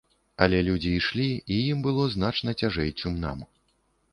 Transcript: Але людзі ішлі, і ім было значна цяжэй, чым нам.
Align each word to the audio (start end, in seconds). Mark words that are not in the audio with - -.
Але 0.45 0.61
людзі 0.69 0.93
ішлі, 0.99 1.27
і 1.55 1.59
ім 1.73 1.83
было 1.89 2.07
значна 2.17 2.57
цяжэй, 2.63 2.91
чым 2.99 3.13
нам. 3.27 3.45